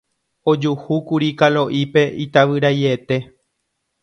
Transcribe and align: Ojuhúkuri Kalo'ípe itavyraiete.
Ojuhúkuri 0.51 1.29
Kalo'ípe 1.41 2.03
itavyraiete. 2.25 3.21